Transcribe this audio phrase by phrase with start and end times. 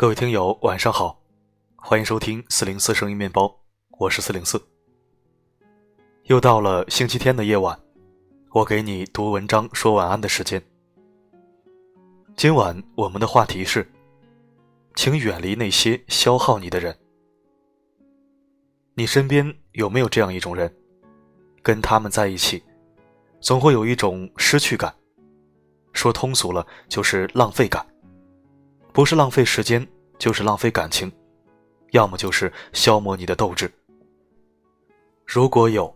[0.00, 1.20] 各位听友，晚上好，
[1.76, 3.54] 欢迎收听四零四声音面包，
[3.98, 4.58] 我是四零四。
[6.22, 7.78] 又到了星期天的夜晚，
[8.52, 10.62] 我给你读文章说晚安的时间。
[12.34, 13.86] 今晚我们的话题是，
[14.94, 16.98] 请远离那些消耗你的人。
[18.94, 20.74] 你身边有没有这样一种人，
[21.62, 22.64] 跟他们在一起，
[23.38, 24.94] 总会有一种失去感，
[25.92, 27.86] 说通俗了就是浪费感。
[28.92, 29.86] 不是浪费时间，
[30.20, 31.10] 就是浪费感情，
[31.92, 33.72] 要么就是消磨你的斗志。
[35.26, 35.92] 如果有，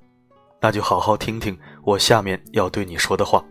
[0.60, 3.44] 那就好好听听我下面要对你说的话。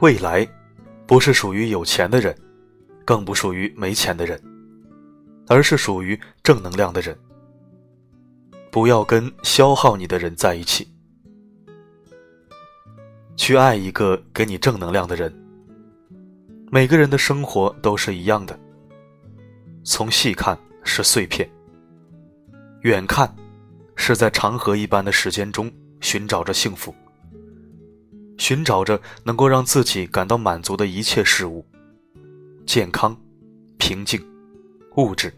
[0.00, 0.48] 未来，
[1.06, 2.34] 不是属于有钱的人，
[3.04, 4.42] 更不属于没钱的人，
[5.46, 7.14] 而是属于正能量的人。
[8.70, 10.95] 不要跟消耗你的人在一起。
[13.36, 15.32] 去爱一个给你正能量的人。
[16.70, 18.58] 每个人的生活都是一样的，
[19.84, 21.48] 从细看是碎片，
[22.80, 23.32] 远看
[23.94, 25.70] 是在长河一般的时间中
[26.00, 26.94] 寻找着幸福，
[28.36, 31.64] 寻找着能够让自己感到满足的一切事物：
[32.66, 33.16] 健康、
[33.78, 34.20] 平静、
[34.96, 35.32] 物质、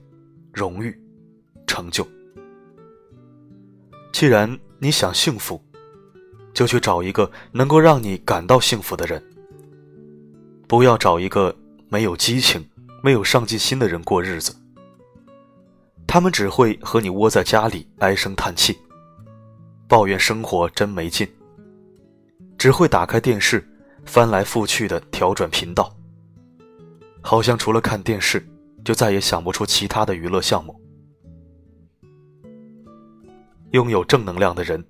[0.52, 0.98] 荣誉、
[1.66, 2.06] 成就。
[4.12, 5.62] 既然你想幸福。
[6.52, 9.22] 就去找一个能够让你感到幸福的人，
[10.66, 11.54] 不要找一个
[11.88, 12.68] 没有激情、
[13.02, 14.54] 没有上进心的人过日子。
[16.06, 18.76] 他们只会和你窝在家里唉声叹气，
[19.86, 21.28] 抱怨生活真没劲。
[22.56, 23.64] 只会打开电视，
[24.04, 25.94] 翻来覆去的调转频道，
[27.20, 28.44] 好像除了看电视，
[28.84, 30.74] 就再也想不出其他的娱乐项目。
[33.72, 34.84] 拥有正能量的人。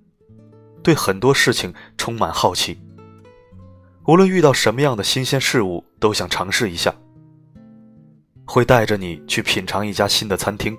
[0.89, 2.81] 对很多事情充满好奇，
[4.07, 6.95] 无论遇到什么样的新鲜事物，都想尝试一下。
[8.47, 10.75] 会带着你去品尝一家新的餐厅，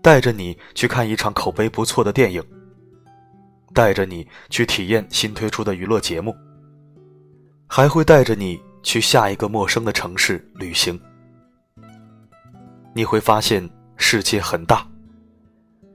[0.00, 2.42] 带着你去看一场口碑不错的电影，
[3.74, 6.34] 带着你去体验新推出的娱乐节目，
[7.66, 10.98] 还会带着你去下一个陌生的城市旅行。
[12.94, 13.68] 你会发现
[13.98, 14.88] 世界很大，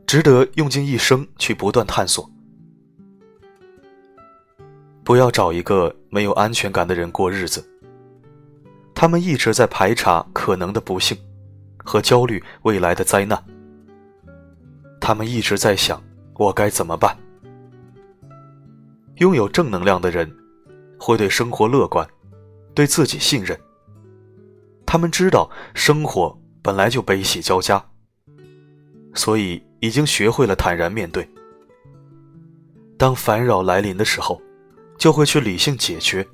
[0.05, 2.29] 值得用尽一生去不断探索。
[5.09, 7.67] 不要找一个没有安全感的人过日子。
[8.93, 11.17] 他们一直在排查可能的不幸，
[11.79, 13.43] 和焦虑未来的灾难。
[15.01, 15.99] 他们一直在想
[16.35, 17.17] 我该怎么办。
[19.15, 20.31] 拥有正能量的人，
[20.99, 22.07] 会对生活乐观，
[22.75, 23.59] 对自己信任。
[24.85, 27.83] 他们知道生活本来就悲喜交加，
[29.15, 31.27] 所以已经学会了坦然面对。
[32.95, 34.39] 当烦扰来临的时候。
[34.99, 36.27] 就会去理性解决。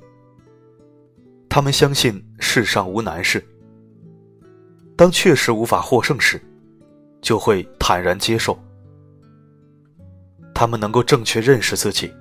[1.47, 3.41] 他们相信世上无难事。
[4.97, 6.41] 当确实无法获胜时，
[7.21, 8.57] 就会坦然接受。
[10.53, 12.11] 他们能够正确认识自己，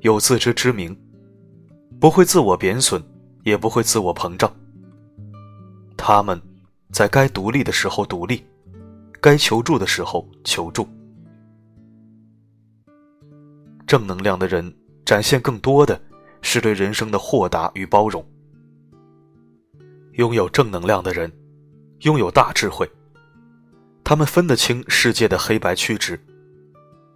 [0.00, 0.98] 有自知之明，
[2.00, 3.02] 不会自我贬损，
[3.44, 4.52] 也不会自我膨胀。
[5.96, 6.40] 他们
[6.90, 8.44] 在该独立的时候独立，
[9.20, 10.88] 该求助的时候求助。
[13.86, 14.74] 正能量的人。
[15.06, 15.98] 展现更多的
[16.42, 18.26] 是对人生的豁达与包容。
[20.14, 21.32] 拥有正能量的人，
[22.00, 22.90] 拥有大智慧。
[24.02, 26.18] 他们分得清世界的黑白曲直，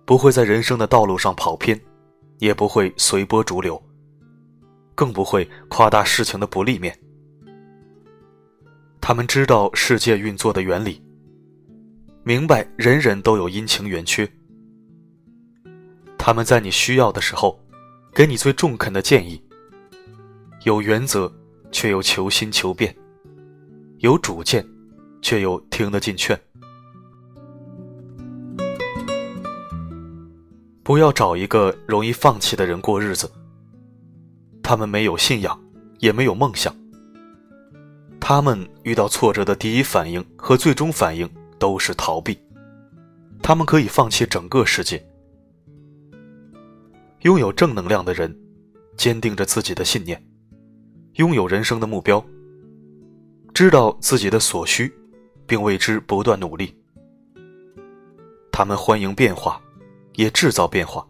[0.04, 1.78] 不会在人生的道路上跑偏，
[2.38, 3.80] 也不会随波逐流，
[4.94, 6.96] 更不会夸大事情的不利面。
[9.00, 11.02] 他们知道世界运作的原理，
[12.22, 14.28] 明白人人都有阴晴圆缺。
[16.16, 17.58] 他们在你需要的时候。
[18.12, 19.42] 给你最中肯的建议。
[20.64, 21.32] 有原则，
[21.72, 22.92] 却又求新求变；
[23.98, 24.66] 有主见，
[25.22, 26.38] 却又听得进劝。
[30.82, 33.30] 不要找一个容易放弃的人过日子。
[34.62, 35.58] 他们没有信仰，
[35.98, 36.74] 也没有梦想。
[38.20, 42.38] 他们遇到挫折的第一反应和最终反应都是逃避。
[43.42, 45.04] 他们可以放弃整个世界。
[47.22, 48.34] 拥有正能量的人，
[48.96, 50.22] 坚定着自己的信念，
[51.16, 52.24] 拥有人生的目标，
[53.52, 54.90] 知道自己的所需，
[55.46, 56.74] 并为之不断努力。
[58.50, 59.60] 他们欢迎变化，
[60.14, 61.06] 也制造变化。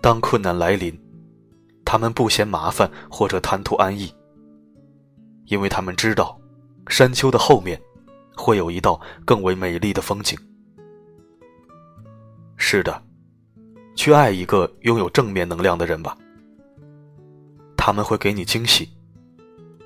[0.00, 0.98] 当困难来临，
[1.84, 4.10] 他们不嫌麻烦或者贪图安逸，
[5.46, 6.40] 因为他们知道，
[6.88, 7.78] 山丘的后面，
[8.34, 10.38] 会有一道更为美丽的风景。
[12.56, 13.05] 是的。
[13.96, 16.16] 去爱一个拥有正面能量的人吧。
[17.76, 18.88] 他们会给你惊喜，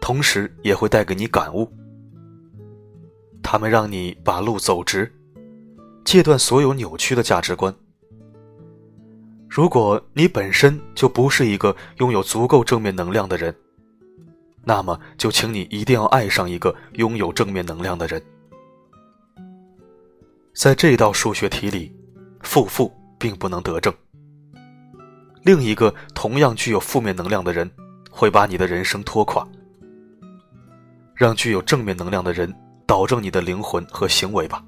[0.01, 1.71] 同时也会带给你感悟。
[3.43, 5.11] 他们让你把路走直，
[6.05, 7.75] 戒断所有扭曲的价值观。
[9.49, 13.55] 如果你本身就不是一个拥有足够正面能量的人，
[14.63, 18.23] 那么就请你一定要爱上一个拥有正面能量的人。
[20.55, 21.95] 在这道数学题里，
[22.43, 23.95] 负负并不能得正。
[25.45, 27.71] 另一个同样具有负面能量的人，
[28.11, 29.47] 会把你的人生拖垮。
[31.15, 32.53] 让具有正面能量的人
[32.85, 34.65] 导正你的灵魂和行为吧。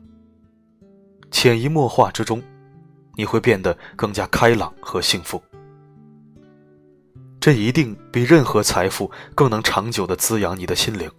[1.32, 2.40] 潜移默化之中。
[3.14, 5.38] 你会变得更加开朗和幸福，
[7.38, 11.10] 这一定比任何财富更能长久的滋养你的心灵。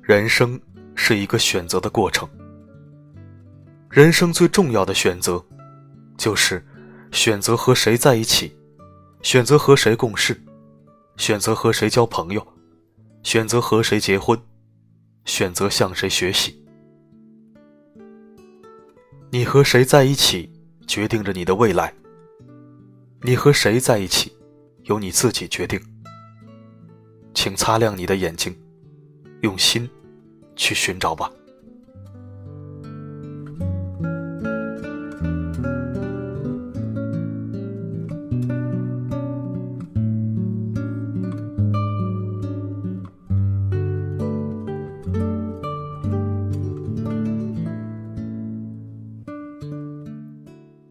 [0.00, 0.56] 人生
[0.94, 2.28] 是一个选择的过程，
[3.90, 5.44] 人生最重要的选择，
[6.16, 6.64] 就是
[7.10, 8.56] 选择和谁在一起，
[9.20, 10.40] 选择和谁共事，
[11.16, 12.46] 选择和谁交朋友，
[13.24, 14.40] 选择和谁结婚，
[15.24, 16.64] 选择向谁学习。
[19.32, 20.48] 你和谁在一起，
[20.86, 21.92] 决定着你的未来；
[23.22, 24.32] 你和谁在一起，
[24.84, 25.80] 由你自己决定。
[27.34, 28.56] 请擦亮你的眼睛，
[29.40, 29.90] 用心
[30.54, 31.28] 去寻找吧。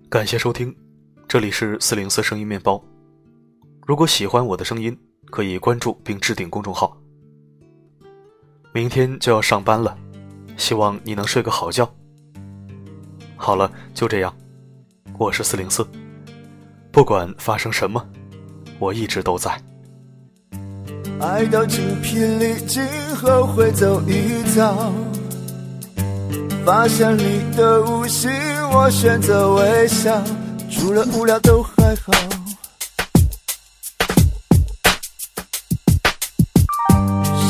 [0.09, 0.75] 感谢收听，
[1.27, 2.83] 这里是四零四声音面包。
[3.85, 4.97] 如果喜欢我的声音，
[5.29, 6.97] 可以关注并置顶公众号。
[8.73, 9.95] 明天就要上班了，
[10.57, 11.87] 希望你能睡个好觉。
[13.35, 14.35] 好了，就这样，
[15.19, 15.87] 我是四零四，
[16.91, 18.03] 不管发生什么，
[18.79, 19.61] 我一直都在。
[21.19, 22.83] 爱到精疲力尽
[23.15, 24.91] 后会走一遭，
[26.65, 28.31] 发现你的无心。
[28.71, 30.21] 我选择微笑，
[30.69, 32.13] 除了无聊都还好。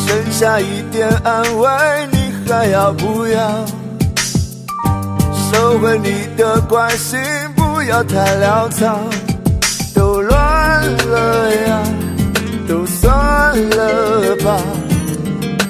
[0.07, 1.69] 剩下一点安慰，
[2.11, 3.65] 你还要不要？
[5.51, 7.19] 收回你的关心，
[7.55, 8.99] 不要太潦草。
[9.93, 10.37] 都乱
[11.09, 11.83] 了呀，
[12.67, 14.57] 都算了吧。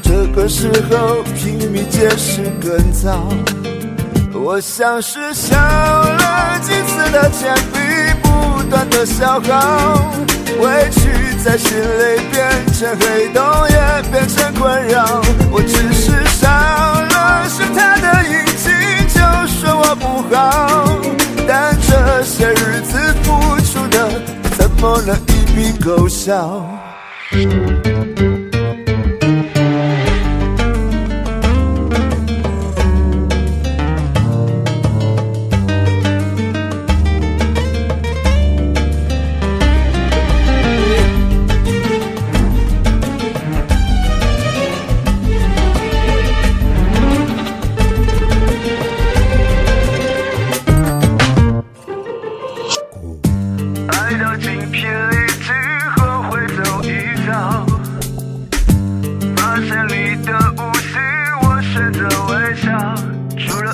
[0.04, 3.28] 这个时候拼命解释更早。
[4.52, 7.78] 我像是削了几次的铅笔，
[8.24, 10.12] 不断的消耗，
[10.60, 15.22] 委屈在心里变成黑洞，也变成困扰。
[15.52, 18.72] 我只是少了是他的印记，
[19.14, 19.20] 就
[19.54, 21.00] 说我不好，
[21.48, 24.10] 但这些日子付出的，
[24.58, 26.68] 怎么能一笔勾销？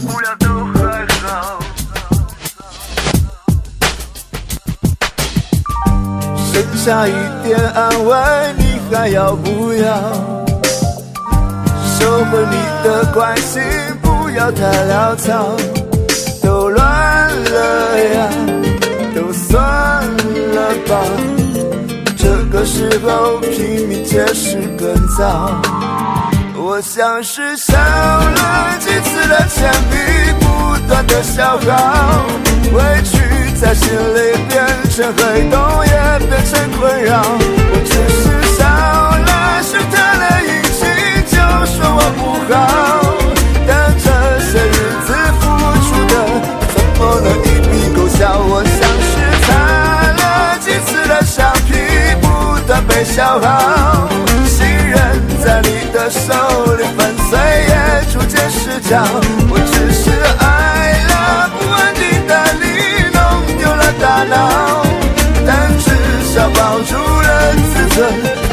[0.03, 1.59] 无聊都还好，
[6.51, 9.95] 剩下一点安慰，你还要不要？
[11.97, 13.61] 收回你的关心，
[14.01, 15.55] 不要太潦草。
[16.43, 18.29] 都乱了呀，
[19.15, 21.01] 都算了吧。
[22.17, 25.61] 这个时候拼命解释更早。
[26.67, 32.25] 我像是削了几次的铅笔，不断的消耗，
[32.73, 35.85] 委屈在心里变成黑洞。
[35.85, 35.93] 也
[36.27, 38.23] 变成困扰，我只是
[38.57, 40.81] 少了是他的印记，
[41.29, 41.37] 就
[41.69, 42.53] 说我不好。
[43.67, 44.09] 但这
[44.49, 44.73] 些日
[45.05, 45.43] 子付
[45.85, 46.13] 出的，
[46.73, 48.39] 怎么能一笔勾销？
[48.39, 49.13] 我像是
[49.45, 49.47] 擦
[50.17, 51.77] 了几次的橡皮，
[52.23, 52.25] 不
[52.65, 54.24] 断被消耗。
[56.09, 56.33] 手
[56.75, 57.73] 里粉碎，也
[58.11, 59.03] 逐渐失焦。
[59.49, 60.43] 我只是爱
[61.09, 62.31] 了不稳定的
[62.61, 62.63] 你，
[63.13, 63.17] 弄
[63.57, 64.33] 丢了大脑。
[65.45, 65.85] 但至
[66.33, 67.27] 少保住了
[67.73, 67.97] 自尊，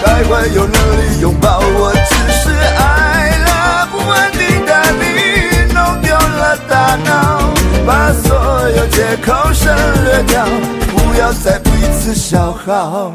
[0.05, 1.93] 还会有能力拥抱我。
[1.93, 7.53] 只是爱了不稳定的你，弄丢了大脑，
[7.87, 9.03] 把所有借。
[9.23, 9.71] 口省
[10.05, 10.43] 略掉，
[10.97, 13.13] 不要再彼此消耗。